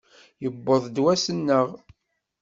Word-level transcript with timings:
Yewweḍ-d 0.43 0.97
wass-nneɣ! 1.03 1.67